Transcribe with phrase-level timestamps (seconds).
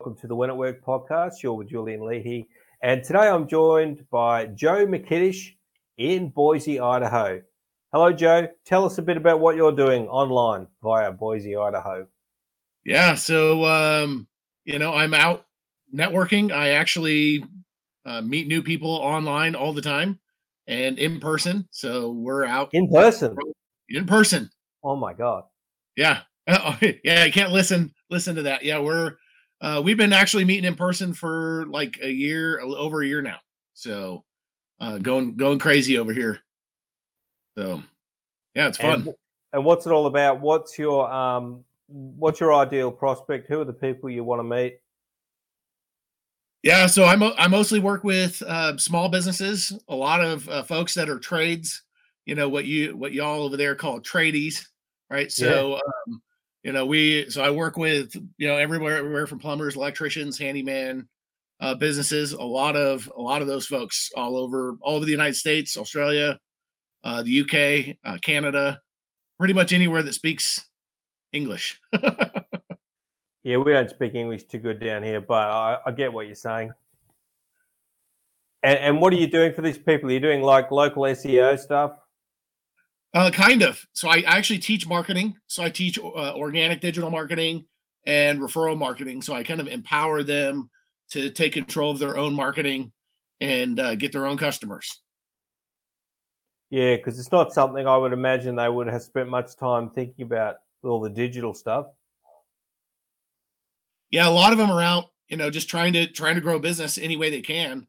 [0.00, 1.42] welcome to the When at Work podcast.
[1.42, 2.46] You're with Julian Leahy.
[2.84, 5.56] And today I'm joined by Joe Mikitish
[5.96, 7.42] in Boise, Idaho.
[7.92, 8.46] Hello, Joe.
[8.64, 12.06] Tell us a bit about what you're doing online via Boise, Idaho.
[12.84, 13.16] Yeah.
[13.16, 14.28] So, um,
[14.64, 15.46] you know, I'm out
[15.92, 16.52] networking.
[16.52, 17.44] I actually
[18.06, 20.20] uh, meet new people online all the time
[20.68, 21.66] and in person.
[21.72, 23.36] So we're out in person.
[23.88, 24.48] In person.
[24.84, 25.42] Oh my God.
[25.96, 26.20] Yeah.
[26.46, 27.24] yeah.
[27.24, 28.62] I can't listen, listen to that.
[28.62, 28.78] Yeah.
[28.78, 29.16] We're,
[29.60, 33.38] uh, we've been actually meeting in person for like a year, over a year now.
[33.74, 34.24] So
[34.80, 36.40] uh, going going crazy over here.
[37.56, 37.82] So
[38.54, 39.02] yeah, it's fun.
[39.02, 39.14] And,
[39.52, 40.40] and what's it all about?
[40.40, 43.48] What's your um what's your ideal prospect?
[43.48, 44.80] Who are the people you want to meet?
[46.62, 50.62] Yeah, so I am I mostly work with uh, small businesses, a lot of uh,
[50.64, 51.82] folks that are trades.
[52.26, 54.66] You know what you what y'all over there call tradies,
[55.08, 55.30] right?
[55.30, 55.80] So yeah.
[56.08, 56.22] um,
[56.62, 61.08] you know we so i work with you know everywhere everywhere from plumbers electricians handyman
[61.60, 65.10] uh, businesses a lot of a lot of those folks all over all over the
[65.10, 66.38] united states australia
[67.04, 68.80] uh, the uk uh, canada
[69.38, 70.64] pretty much anywhere that speaks
[71.32, 71.80] english.
[73.44, 76.34] Yeah we don't speak english too good down here but i, I get what you're
[76.34, 76.72] saying.
[78.62, 80.10] And, and what are you doing for these people?
[80.10, 81.92] Are you doing like local seo stuff
[83.14, 83.84] uh, kind of.
[83.92, 85.36] So I actually teach marketing.
[85.46, 87.66] So I teach uh, organic digital marketing
[88.06, 89.22] and referral marketing.
[89.22, 90.70] So I kind of empower them
[91.10, 92.92] to take control of their own marketing
[93.40, 95.00] and uh, get their own customers.
[96.70, 100.26] Yeah, because it's not something I would imagine they would have spent much time thinking
[100.26, 101.86] about all the digital stuff.
[104.10, 106.58] Yeah, a lot of them are out, you know, just trying to trying to grow
[106.58, 107.86] business any way they can,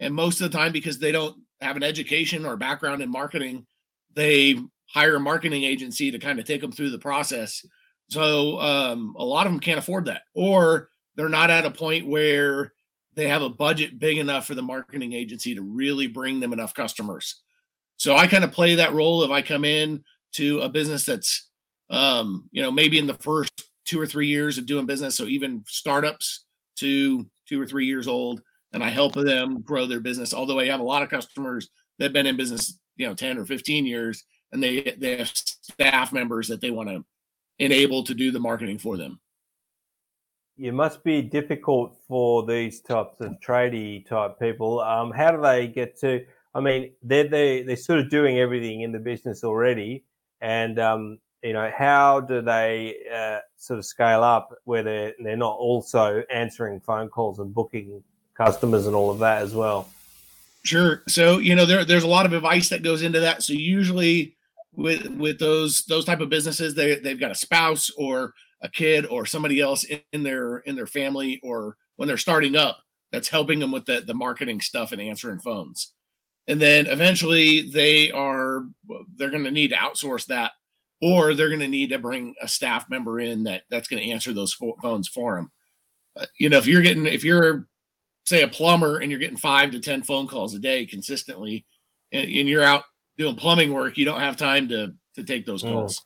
[0.00, 3.66] and most of the time because they don't have an education or background in marketing,
[4.14, 7.64] they hire a marketing agency to kind of take them through the process.
[8.08, 12.08] So um, a lot of them can't afford that, or they're not at a point
[12.08, 12.72] where
[13.14, 16.74] they have a budget big enough for the marketing agency to really bring them enough
[16.74, 17.42] customers.
[17.96, 21.48] So I kind of play that role if I come in to a business that's,
[21.90, 25.16] um, you know, maybe in the first two or three years of doing business.
[25.16, 26.44] So even startups
[26.76, 28.40] to two or three years old,
[28.72, 30.32] and I help them grow their business.
[30.32, 31.68] Although I have a lot of customers
[32.00, 35.28] that have been in business you know 10 or 15 years and they they have
[35.28, 37.04] staff members that they want to
[37.58, 39.20] enable to do the marketing for them.
[40.58, 44.80] It must be difficult for these types of tradie type people.
[44.80, 46.24] Um, how do they get to
[46.54, 50.02] i mean they're they, they're sort of doing everything in the business already
[50.40, 55.36] and um, you know how do they uh, sort of scale up where they're, they're
[55.36, 58.02] not also answering phone calls and booking
[58.34, 59.88] customers and all of that as well
[60.64, 61.02] Sure.
[61.08, 63.42] So you know there there's a lot of advice that goes into that.
[63.42, 64.36] So usually
[64.74, 69.06] with with those those type of businesses, they they've got a spouse or a kid
[69.06, 72.78] or somebody else in, in their in their family or when they're starting up
[73.10, 75.92] that's helping them with the the marketing stuff and answering phones.
[76.46, 78.64] And then eventually they are
[79.16, 80.52] they're going to need to outsource that
[81.00, 84.10] or they're going to need to bring a staff member in that that's going to
[84.10, 85.50] answer those phones for them.
[86.16, 87.66] Uh, you know, if you're getting if you're
[88.24, 91.64] say a plumber and you're getting five to 10 phone calls a day consistently
[92.12, 92.84] and, and you're out
[93.18, 95.72] doing plumbing work, you don't have time to, to take those mm.
[95.72, 96.04] calls.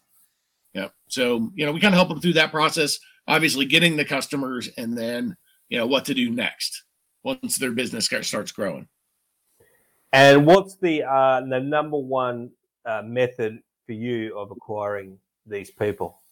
[0.72, 0.88] Yeah.
[1.08, 2.98] So, you know, we kind of help them through that process,
[3.28, 5.36] obviously getting the customers and then,
[5.68, 6.84] you know, what to do next
[7.22, 8.88] once their business starts growing.
[10.12, 12.50] And what's the uh, the number one
[12.86, 16.22] uh, method for you of acquiring these people?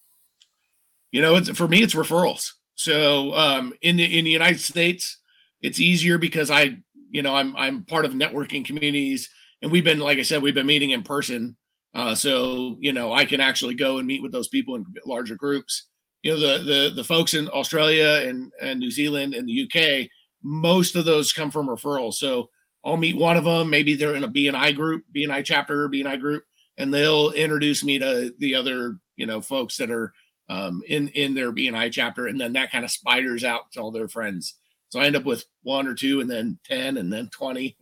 [1.11, 2.53] You know, it's for me, it's referrals.
[2.77, 5.19] So um, in the in the United States,
[5.63, 6.79] it's easier because I,
[7.11, 9.31] you know, I'm I'm part of networking communities,
[9.63, 11.57] and we've been, like I said, we've been meeting in person.
[11.95, 15.37] Uh, so you know, I can actually go and meet with those people in larger
[15.37, 15.89] groups.
[16.23, 20.09] You know, the the the folks in Australia and and New Zealand and the UK,
[20.43, 22.15] most of those come from referrals.
[22.15, 22.49] So
[22.85, 23.71] I'll meet one of them.
[23.71, 26.45] Maybe they're in a BNI group, BNI chapter, BNI group,
[26.79, 30.13] and they'll introduce me to the other, you know, folks that are
[30.49, 33.91] um, in in their BNI chapter, and then that kind of spiders out to all
[33.91, 34.57] their friends.
[34.93, 37.79] So I end up with one or two and then 10 and then 20.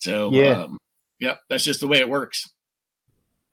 [0.00, 0.76] So, yeah, um,
[1.18, 2.46] yeah, that's just the way it works.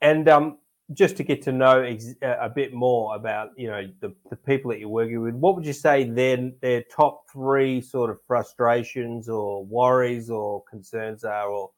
[0.01, 0.57] And um,
[0.91, 4.69] just to get to know ex- a bit more about, you know, the, the people
[4.71, 9.29] that you're working with, what would you say then their top three sort of frustrations
[9.29, 11.71] or worries or concerns are, or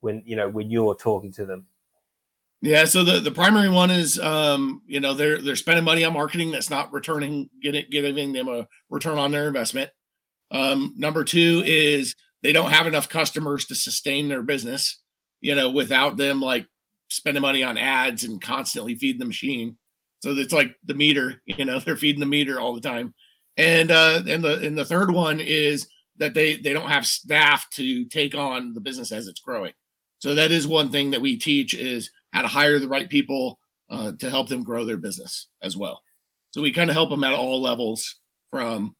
[0.00, 1.66] when, you know, when you're talking to them?
[2.62, 6.14] Yeah, so the, the primary one is um, you know, they're they're spending money on
[6.14, 9.90] marketing that's not returning getting giving them a return on their investment.
[10.50, 15.00] Um, number two is they don't have enough customers to sustain their business,
[15.40, 16.66] you know, without them like
[17.08, 19.76] spending money on ads and constantly feeding the machine.
[20.22, 23.14] So it's like the meter, you know, they're feeding the meter all the time.
[23.56, 27.68] and uh, and the and the third one is that they they don't have staff
[27.70, 29.72] to take on the business as it's growing.
[30.18, 33.58] So that is one thing that we teach is how to hire the right people
[33.90, 36.02] uh, to help them grow their business as well.
[36.52, 38.16] So we kind of help them at all levels
[38.50, 38.94] from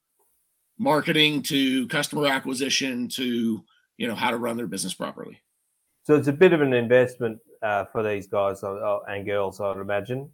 [0.85, 3.65] marketing to customer acquisition to
[3.97, 5.41] you know how to run their business properly.
[6.05, 10.31] So it's a bit of an investment uh, for these guys and girls, I'd imagine.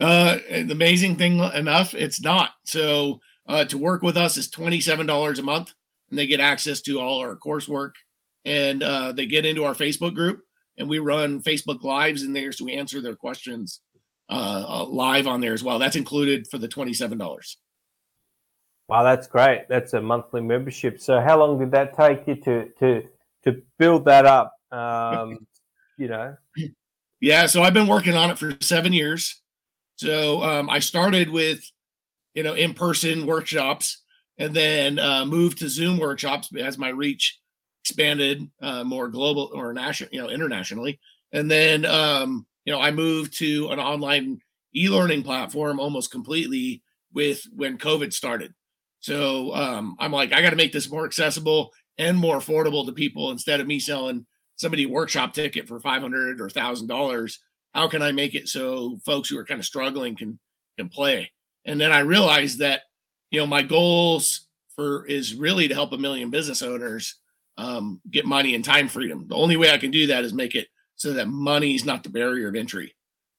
[0.00, 2.50] Uh, the amazing thing enough, it's not.
[2.64, 5.74] So uh, to work with us is twenty seven dollars a month,
[6.10, 7.92] and they get access to all our coursework,
[8.44, 10.42] and uh, they get into our Facebook group,
[10.78, 13.80] and we run Facebook lives in there, so we answer their questions
[14.28, 15.78] uh, uh live on there as well.
[15.78, 17.58] That's included for the twenty seven dollars.
[18.92, 19.64] Wow, that's great.
[19.70, 21.00] That's a monthly membership.
[21.00, 23.02] So how long did that take you to to
[23.44, 24.52] to build that up?
[24.70, 25.46] Um,
[25.98, 26.36] you know.
[27.18, 29.40] Yeah, so I've been working on it for seven years.
[29.96, 31.64] So um, I started with,
[32.34, 34.02] you know, in person workshops,
[34.36, 37.40] and then uh, moved to Zoom workshops as my reach
[37.84, 41.00] expanded uh, more global or national, you know, internationally.
[41.32, 44.42] And then, um, you know, I moved to an online
[44.76, 46.82] e-learning platform almost completely
[47.14, 48.52] with when COVID started.
[49.02, 52.92] So um, I'm like, I got to make this more accessible and more affordable to
[52.92, 54.24] people instead of me selling
[54.56, 57.40] somebody a workshop ticket for 500 or thousand dollars.
[57.74, 60.38] How can I make it so folks who are kind of struggling can
[60.78, 61.32] can play?
[61.64, 62.82] And then I realized that
[63.30, 64.46] you know my goals
[64.76, 67.16] for is really to help a million business owners
[67.58, 69.26] um, get money and time freedom.
[69.26, 72.04] The only way I can do that is make it so that money is not
[72.04, 72.94] the barrier of entry.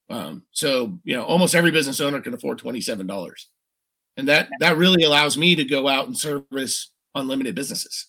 [0.09, 3.47] Um, so you know, almost every business owner can afford twenty seven dollars
[4.17, 8.07] and that that really allows me to go out and service unlimited businesses.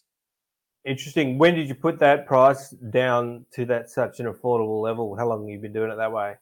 [0.85, 1.39] Interesting.
[1.39, 5.17] When did you put that price down to that such an affordable level?
[5.17, 6.35] How long have you been doing it that way?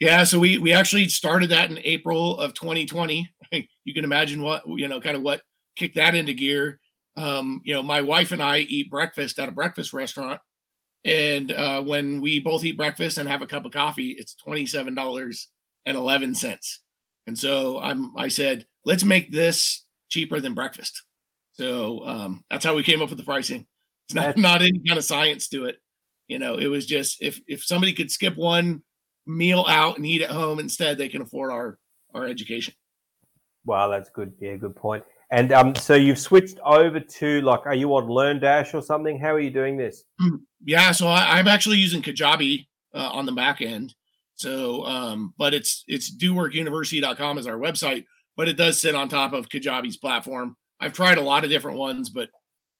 [0.00, 4.62] Yeah so we we actually started that in april of 2020 you can imagine what
[4.68, 5.42] you know kind of what
[5.76, 6.78] kicked that into gear.
[7.16, 10.40] Um, you know my wife and i eat breakfast at a breakfast restaurant.
[11.04, 16.78] And uh, when we both eat breakfast and have a cup of coffee it's $27.11
[17.28, 21.02] and so i'm i said let's make this cheaper than breakfast.
[21.52, 23.66] So um, that's how we came up with the pricing.
[24.06, 25.76] It's not not any kind of science to it.
[26.26, 28.82] You know, it was just if if somebody could skip one
[29.26, 31.78] meal out and eat at home instead, they can afford our
[32.14, 32.74] our education.
[33.64, 34.32] Wow, that's good.
[34.40, 35.04] Yeah, good point.
[35.30, 39.18] And um, so you've switched over to like, are you on LearnDash or something?
[39.18, 40.04] How are you doing this?
[40.64, 43.94] Yeah, so I, am actually using Kajabi uh, on the back end.
[44.38, 48.04] So, um, but it's it's doworkuniversity.com is our website
[48.38, 50.56] but it does sit on top of Kajabi's platform.
[50.80, 52.30] I've tried a lot of different ones, but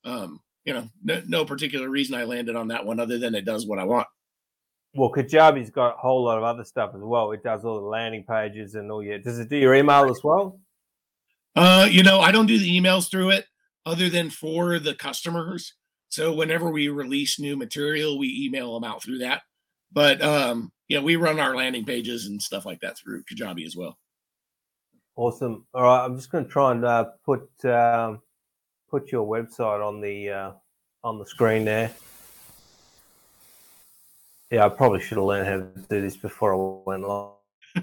[0.05, 3.45] um, you know, no, no, particular reason I landed on that one other than it
[3.45, 4.07] does what I want.
[4.95, 7.33] Well, Kajabi's got a whole lot of other stuff as well.
[7.33, 9.19] It does all the landing pages and all your.
[9.19, 10.61] Does it do your email as well?
[11.57, 13.47] Uh, you know, I don't do the emails through it
[13.85, 15.75] other than for the customers.
[16.09, 19.43] So whenever we release new material, we email them out through that.
[19.93, 23.77] But um, know, we run our landing pages and stuff like that through Kajabi as
[23.77, 23.99] well.
[25.17, 25.67] Awesome.
[25.75, 28.21] All right, I'm just going to try and uh, put um,
[28.89, 30.53] put your website on the uh,
[31.03, 31.91] on the screen there.
[34.51, 36.57] Yeah, I probably should have learned how to do this before I
[36.87, 37.33] went live.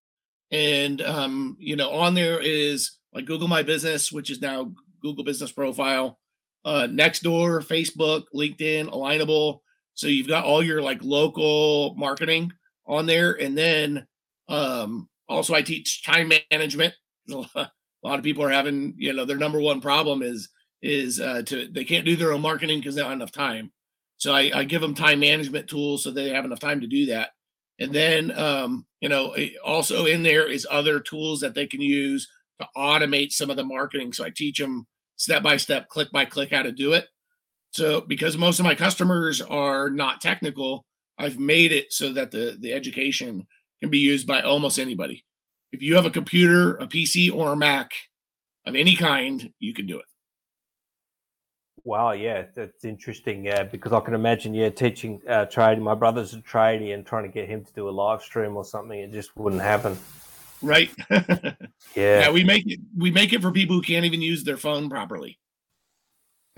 [0.50, 5.24] and um, you know on there is like Google My Business, which is now Google
[5.24, 6.18] Business Profile,
[6.64, 9.60] uh, Nextdoor, Facebook, LinkedIn, Alignable,
[9.94, 12.52] so you've got all your like local marketing
[12.86, 14.06] on there, and then
[14.48, 16.94] um, also I teach time management.
[17.32, 20.50] A lot of people are having, you know, their number one problem is
[20.82, 23.72] is uh, to they can't do their own marketing because they don't have enough time.
[24.18, 27.06] So I, I give them time management tools so they have enough time to do
[27.06, 27.30] that.
[27.78, 32.28] And then, um, you know, also in there is other tools that they can use
[32.60, 34.12] to automate some of the marketing.
[34.12, 37.06] So I teach them step by step, click by click, how to do it.
[37.72, 40.84] So because most of my customers are not technical,
[41.18, 43.46] I've made it so that the the education
[43.80, 45.24] can be used by almost anybody.
[45.72, 47.90] If you have a computer, a PC, or a Mac
[48.64, 50.04] of any kind, you can do it.
[51.82, 53.44] Wow, yeah, that's interesting.
[53.44, 55.84] Yeah, because I can imagine, yeah, teaching uh, trading.
[55.84, 58.64] My brother's a tradie, and trying to get him to do a live stream or
[58.64, 59.98] something, it just wouldn't happen.
[60.62, 60.90] Right.
[61.96, 62.22] Yeah.
[62.22, 62.80] yeah, we make it.
[62.98, 65.38] We make it for people who can't even use their phone properly.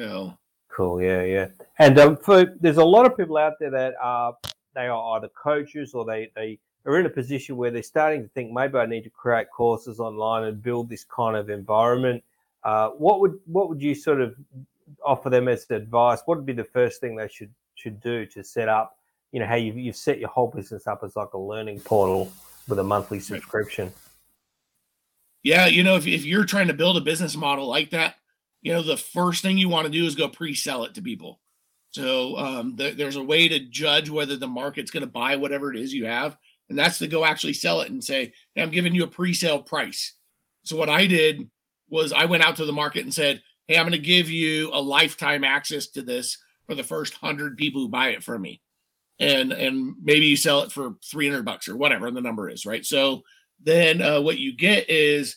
[0.00, 0.38] So
[0.76, 1.00] Cool.
[1.00, 1.48] Yeah, yeah.
[1.78, 4.36] And um, for there's a lot of people out there that are
[4.74, 8.28] they are either coaches or they they are in a position where they're starting to
[8.28, 12.22] think maybe I need to create courses online and build this kind of environment.
[12.62, 14.36] Uh, what would what would you sort of
[15.02, 16.20] offer them as advice?
[16.26, 18.98] What would be the first thing they should should do to set up?
[19.32, 22.30] You know how you've, you've set your whole business up as like a learning portal
[22.68, 23.92] with a monthly subscription.
[25.42, 28.16] Yeah, you know if if you're trying to build a business model like that,
[28.62, 31.40] you know the first thing you want to do is go pre-sell it to people.
[31.90, 35.72] So um, the, there's a way to judge whether the market's going to buy whatever
[35.72, 36.36] it is you have,
[36.68, 39.62] and that's to go actually sell it and say, hey, "I'm giving you a pre-sale
[39.62, 40.14] price."
[40.64, 41.48] So what I did
[41.88, 44.70] was I went out to the market and said, hey, I'm going to give you
[44.72, 48.60] a lifetime access to this for the first hundred people who buy it from me,
[49.18, 52.84] and and maybe you sell it for 300 bucks or whatever the number is, right?
[52.84, 53.22] So
[53.62, 55.36] then uh, what you get is,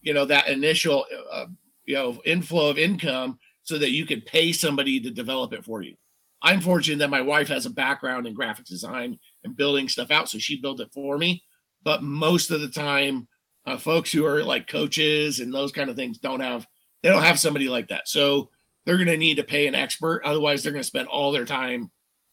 [0.00, 1.46] you know, that initial uh,
[1.84, 5.82] you know inflow of income so that you can pay somebody to develop it for
[5.82, 5.94] you.
[6.42, 10.28] I'm fortunate that my wife has a background in graphic design and building stuff out,
[10.28, 11.44] so she built it for me.
[11.84, 13.28] But most of the time,
[13.66, 16.66] uh, folks who are like coaches and those kind of things don't have
[17.02, 18.08] they don't have somebody like that.
[18.08, 18.50] So
[18.84, 20.22] they're going to need to pay an expert.
[20.24, 21.90] Otherwise, they're going to spend all their time,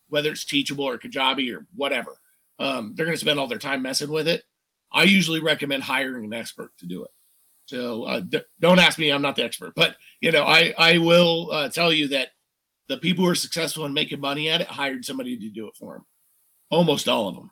[0.10, 2.18] whether it's Teachable or Kajabi or whatever,
[2.60, 4.44] um, they're going to spend all their time messing with it.
[4.92, 7.12] I usually recommend hiring an expert to do it.
[7.66, 10.98] So uh, d- don't ask me; I'm not the expert, but you know, I I
[10.98, 12.30] will uh, tell you that
[12.88, 15.76] the people who are successful in making money at it hired somebody to do it
[15.78, 16.06] for them.
[16.72, 17.52] Almost all of them.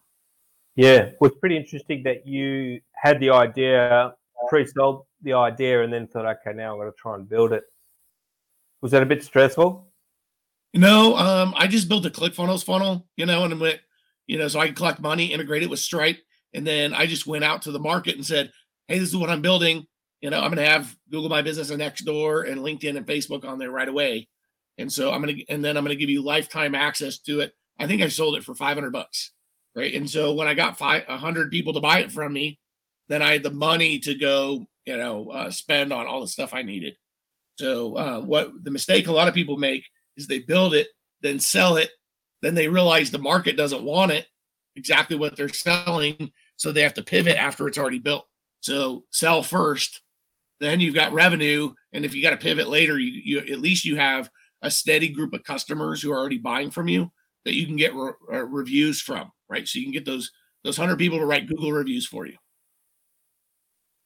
[0.76, 4.14] Yeah, well, it's pretty interesting that you had the idea,
[4.50, 7.64] pre-sold the idea, and then thought, okay, now I'm going to try and build it.
[8.82, 9.87] Was that a bit stressful?
[10.78, 13.80] No, um, I just built a ClickFunnels funnel, you know, and went,
[14.28, 16.20] you know, so I could collect money, integrate it with Stripe,
[16.54, 18.52] and then I just went out to the market and said,
[18.88, 19.88] "Hey, this is what I'm building.
[20.22, 23.44] You know, I'm going to have Google My Business and Nextdoor and LinkedIn and Facebook
[23.44, 24.28] on there right away,
[24.78, 27.40] and so I'm going to, and then I'm going to give you lifetime access to
[27.40, 27.54] it.
[27.80, 29.32] I think I sold it for 500 bucks,
[29.76, 29.94] right?
[29.96, 32.60] And so when I got five, 100 people to buy it from me,
[33.08, 36.54] then I had the money to go, you know, uh, spend on all the stuff
[36.54, 36.98] I needed.
[37.58, 39.84] So uh, what the mistake a lot of people make
[40.18, 40.88] is they build it,
[41.22, 41.92] then sell it,
[42.42, 44.28] then they realize the market doesn't want it
[44.76, 48.28] exactly what they're selling, so they have to pivot after it's already built.
[48.60, 50.02] So sell first,
[50.60, 53.86] then you've got revenue, and if you got to pivot later, you, you at least
[53.86, 54.30] you have
[54.62, 57.12] a steady group of customers who are already buying from you
[57.46, 59.68] that you can get re- uh, reviews from, right?
[59.68, 60.32] So you can get those
[60.64, 62.36] those hundred people to write Google reviews for you.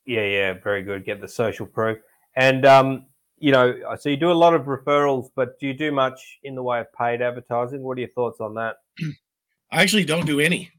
[0.06, 1.06] Yeah, yeah, very good.
[1.06, 2.00] Get the social proof,
[2.36, 3.06] and um,
[3.42, 6.54] you know, so you do a lot of referrals, but do you do much in
[6.54, 7.82] the way of paid advertising?
[7.82, 8.76] What are your thoughts on that?
[9.72, 10.70] I actually don't do any.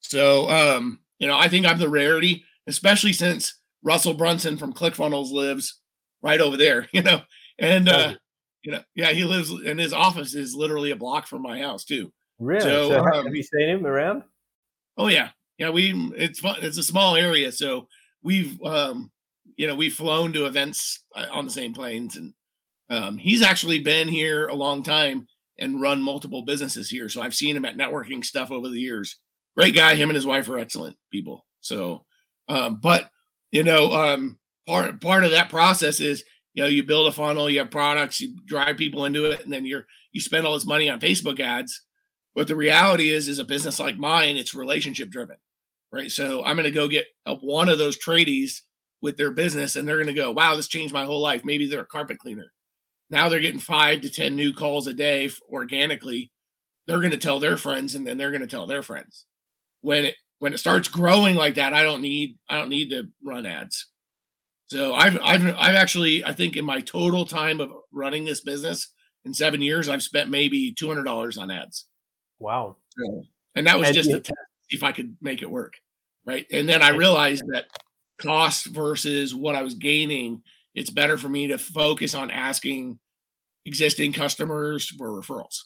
[0.00, 5.32] So, um, you know, I think I'm the rarity, especially since Russell Brunson from ClickFunnels
[5.32, 5.80] lives
[6.22, 7.22] right over there, you know,
[7.58, 8.14] and uh,
[8.62, 11.84] you know, yeah, he lives and his office is literally a block from my house
[11.84, 12.12] too.
[12.38, 12.60] Really?
[12.60, 14.22] So, So, um, have you seen him around?
[14.98, 15.70] Oh yeah, yeah.
[15.70, 16.56] We it's fun.
[16.60, 17.88] It's a small area, so
[18.22, 19.10] we've um,
[19.60, 22.32] you know we've flown to events uh, on the same planes, and
[22.88, 25.26] um, he's actually been here a long time
[25.58, 27.10] and run multiple businesses here.
[27.10, 29.18] So I've seen him at networking stuff over the years.
[29.54, 29.96] Great guy.
[29.96, 31.44] Him and his wife are excellent people.
[31.60, 32.06] So,
[32.48, 33.10] um, but
[33.52, 36.24] you know, um, part part of that process is
[36.54, 39.52] you know you build a funnel, you have products, you drive people into it, and
[39.52, 41.82] then you're you spend all this money on Facebook ads.
[42.34, 45.36] But the reality is, is a business like mine, it's relationship driven,
[45.92, 46.10] right?
[46.10, 47.08] So I'm going to go get
[47.42, 48.62] one of those tradies
[49.02, 51.66] with their business, and they're going to go, "Wow, this changed my whole life." Maybe
[51.66, 52.52] they're a carpet cleaner.
[53.08, 56.30] Now they're getting five to ten new calls a day organically.
[56.86, 59.26] They're going to tell their friends, and then they're going to tell their friends.
[59.80, 63.08] When it when it starts growing like that, I don't need I don't need to
[63.24, 63.86] run ads.
[64.66, 68.92] So I've I've I've actually I think in my total time of running this business
[69.24, 71.86] in seven years, I've spent maybe two hundred dollars on ads.
[72.38, 72.76] Wow.
[73.54, 74.38] And that was just a test,
[74.70, 75.74] if I could make it work.
[76.24, 76.46] Right.
[76.52, 77.66] And then I realized that
[78.20, 80.42] cost versus what I was gaining,
[80.74, 82.98] it's better for me to focus on asking
[83.66, 85.62] existing customers for referrals.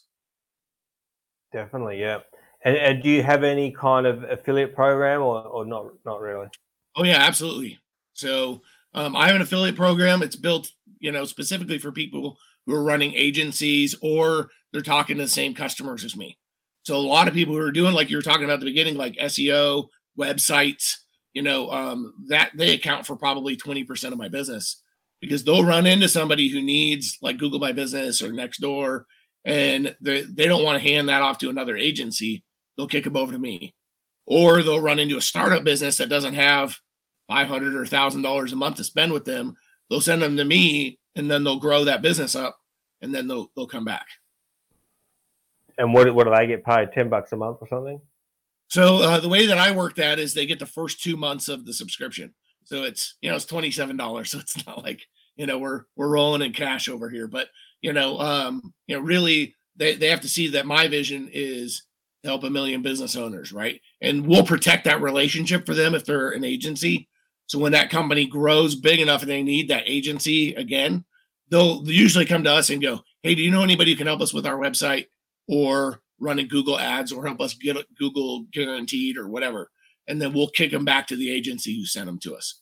[1.53, 2.19] Definitely, yeah.
[2.63, 5.87] And, and do you have any kind of affiliate program, or, or not?
[6.05, 6.47] Not really.
[6.95, 7.79] Oh yeah, absolutely.
[8.13, 8.61] So
[8.93, 10.23] um, I have an affiliate program.
[10.23, 15.23] It's built, you know, specifically for people who are running agencies or they're talking to
[15.23, 16.37] the same customers as me.
[16.83, 18.65] So a lot of people who are doing like you were talking about at the
[18.65, 20.97] beginning, like SEO, websites,
[21.35, 24.81] you know, um, that they account for probably 20% of my business
[25.19, 29.03] because they'll run into somebody who needs like Google My Business or Nextdoor,
[29.43, 32.43] and they they don't want to hand that off to another agency.
[32.75, 33.75] They'll kick them over to me,
[34.25, 36.79] or they'll run into a startup business that doesn't have
[37.27, 39.55] five hundred or thousand dollars a month to spend with them.
[39.89, 42.57] They'll send them to me, and then they'll grow that business up,
[43.01, 44.07] and then they'll they'll come back.
[45.77, 46.93] And what what do they get paid?
[46.93, 47.99] Ten bucks a month or something?
[48.67, 51.47] So uh, the way that I work that is they get the first two months
[51.47, 52.33] of the subscription.
[52.65, 54.31] So it's you know it's twenty seven dollars.
[54.35, 55.01] So it's not like
[55.35, 57.47] you know we're we're rolling in cash over here, but
[57.81, 61.83] you know um, you know really they they have to see that my vision is
[62.23, 63.79] to help a million business owners, right?
[64.01, 67.07] And we'll protect that relationship for them if they're an agency.
[67.47, 71.05] So when that company grows big enough and they need that agency again,
[71.49, 74.21] they'll usually come to us and go, "Hey, do you know anybody who can help
[74.21, 75.05] us with our website
[75.47, 79.71] or running Google ads or help us get Google guaranteed or whatever?"
[80.07, 82.61] And then we'll kick them back to the agency who sent them to us.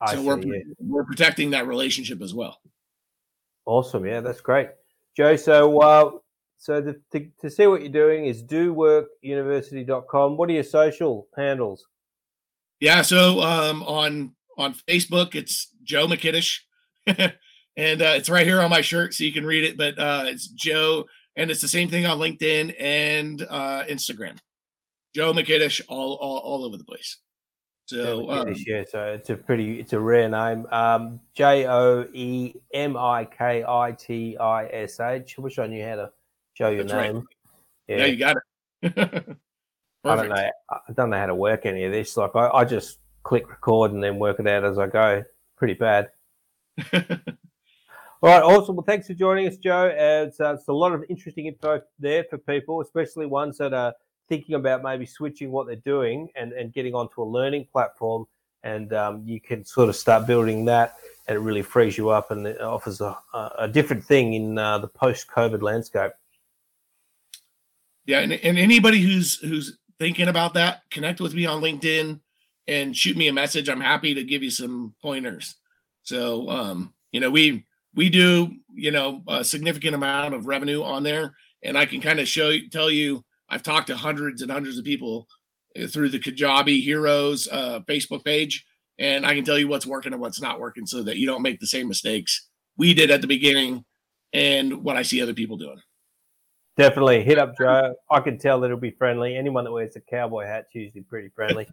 [0.00, 0.42] I so we're
[0.78, 2.60] we're protecting that relationship as well.
[3.66, 4.06] Awesome.
[4.06, 4.68] Yeah, that's great.
[5.16, 6.10] Joe, so uh,
[6.58, 10.36] so the, to, to see what you're doing is doworkuniversity.com.
[10.36, 11.86] What are your social handles?
[12.80, 16.60] Yeah, so um, on on Facebook it's Joe Mikitish,
[17.06, 19.76] and uh, it's right here on my shirt, so you can read it.
[19.76, 21.06] But uh, it's Joe,
[21.38, 24.36] and it's the same thing on LinkedIn and uh, Instagram.
[25.14, 27.16] Joe Mikitish, all all, all over the place.
[27.86, 30.66] So um, yeah, so it's a pretty, it's a rare name.
[30.70, 35.36] Um, J O E M I K I T I S H.
[35.38, 36.10] I wish I knew how to
[36.52, 37.14] show your That's right.
[37.14, 37.24] name.
[37.86, 38.04] yeah.
[38.04, 38.36] you got
[38.82, 38.92] it.
[40.04, 40.50] I don't know.
[40.70, 42.16] I don't know how to work any of this.
[42.16, 45.24] Like I, I just click record and then work it out as I go.
[45.56, 46.10] Pretty bad.
[48.20, 48.74] All right, awesome.
[48.74, 49.94] Well, thanks for joining us, Joe.
[49.96, 53.94] It's, uh, it's a lot of interesting info there for people, especially ones that are
[54.28, 58.26] thinking about maybe switching what they're doing and, and getting onto a learning platform.
[58.64, 60.96] And um, you can sort of start building that,
[61.28, 63.16] and it really frees you up and it offers a,
[63.56, 66.10] a different thing in uh, the post-COVID landscape.
[68.04, 72.18] Yeah, and, and anybody who's who's thinking about that, connect with me on LinkedIn
[72.66, 73.68] and shoot me a message.
[73.68, 75.54] I'm happy to give you some pointers.
[76.02, 77.64] So, um, you know, we
[77.98, 81.34] we do you know a significant amount of revenue on there,
[81.64, 83.24] and I can kind of show you, tell you.
[83.50, 85.26] I've talked to hundreds and hundreds of people
[85.76, 88.64] uh, through the Kajabi Heroes uh, Facebook page,
[89.00, 91.42] and I can tell you what's working and what's not working, so that you don't
[91.42, 93.84] make the same mistakes we did at the beginning,
[94.32, 95.80] and what I see other people doing.
[96.76, 97.96] Definitely hit up Joe.
[98.08, 99.36] I can tell that it'll be friendly.
[99.36, 101.66] Anyone that wears a cowboy hat's usually pretty friendly.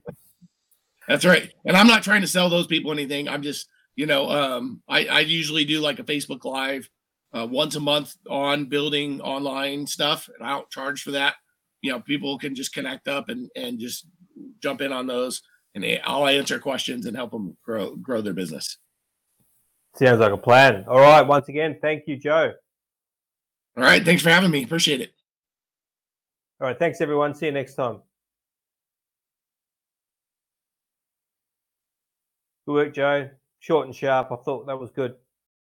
[1.07, 1.53] That's right.
[1.65, 3.29] And I'm not trying to sell those people anything.
[3.29, 6.89] I'm just, you know, um, I, I usually do like a Facebook Live
[7.33, 11.35] uh, once a month on building online stuff, and I don't charge for that.
[11.81, 14.05] You know, people can just connect up and and just
[14.61, 15.41] jump in on those,
[15.73, 18.77] and I'll answer questions and help them grow grow their business.
[19.95, 20.83] Sounds like a plan.
[20.87, 21.21] All right.
[21.21, 22.51] Once again, thank you, Joe.
[23.77, 24.03] All right.
[24.03, 24.63] Thanks for having me.
[24.63, 25.11] Appreciate it.
[26.59, 26.77] All right.
[26.77, 27.33] Thanks, everyone.
[27.33, 28.01] See you next time.
[32.65, 33.29] Good work, Joe.
[33.65, 34.31] Short and sharp.
[34.31, 35.15] I thought that was good.